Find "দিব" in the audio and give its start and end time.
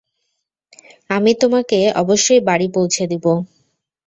3.11-3.25